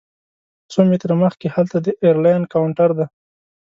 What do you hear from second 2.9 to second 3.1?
دی.